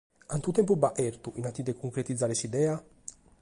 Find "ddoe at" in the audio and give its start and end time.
0.77-0.97